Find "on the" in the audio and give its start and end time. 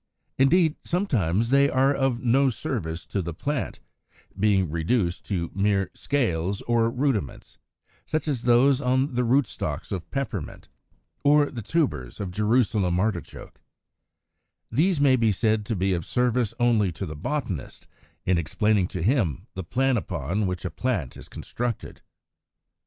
8.81-9.23